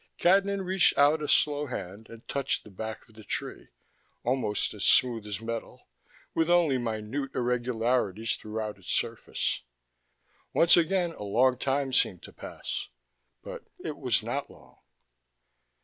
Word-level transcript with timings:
Cadnan 0.17 0.63
reached 0.65 0.97
out 0.97 1.21
a 1.21 1.27
slow 1.27 1.67
hand 1.67 2.09
and 2.09 2.27
touched 2.27 2.63
the 2.63 2.71
back 2.71 3.07
of 3.07 3.13
the 3.13 3.23
tree, 3.23 3.67
almost 4.23 4.73
as 4.73 4.83
smooth 4.83 5.27
as 5.27 5.41
metal, 5.41 5.87
with 6.33 6.49
only 6.49 6.79
minute 6.79 7.29
irregularities 7.35 8.35
throughout 8.35 8.79
its 8.79 8.89
surface. 8.91 9.61
Once 10.53 10.75
again 10.75 11.11
a 11.11 11.21
long 11.23 11.55
time 11.55 11.93
seemed 11.93 12.23
to 12.23 12.33
pass, 12.33 12.89
but 13.43 13.65
it 13.77 13.95
was 13.95 14.23
not 14.23 14.49
long. 14.49 14.79